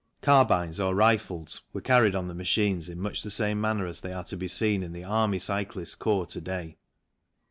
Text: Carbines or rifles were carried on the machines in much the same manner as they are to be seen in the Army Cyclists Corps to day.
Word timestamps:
Carbines 0.23 0.79
or 0.79 0.95
rifles 0.95 1.61
were 1.73 1.79
carried 1.79 2.15
on 2.15 2.27
the 2.27 2.33
machines 2.33 2.89
in 2.89 2.99
much 2.99 3.21
the 3.21 3.29
same 3.29 3.61
manner 3.61 3.85
as 3.85 4.01
they 4.01 4.11
are 4.11 4.23
to 4.23 4.35
be 4.35 4.47
seen 4.47 4.81
in 4.81 4.93
the 4.93 5.03
Army 5.03 5.37
Cyclists 5.37 5.93
Corps 5.93 6.25
to 6.25 6.41
day. 6.41 6.77